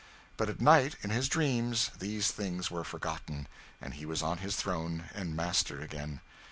[0.35, 3.47] But at night, in his dreams, these things were forgotten,
[3.79, 6.21] and he was on his throne, and master again.